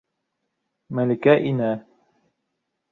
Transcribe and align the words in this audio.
Мәликә 1.01 1.37
инә. 1.51 1.71